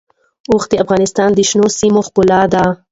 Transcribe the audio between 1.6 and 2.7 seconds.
سیمو ښکلا ده.